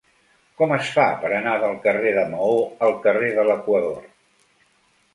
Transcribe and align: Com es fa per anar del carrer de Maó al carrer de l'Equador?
Com 0.61 0.71
es 0.77 0.89
fa 0.95 1.05
per 1.25 1.31
anar 1.41 1.53
del 1.65 1.77
carrer 1.85 2.15
de 2.17 2.25
Maó 2.33 2.59
al 2.89 2.99
carrer 3.07 3.33
de 3.39 3.49
l'Equador? 3.53 4.05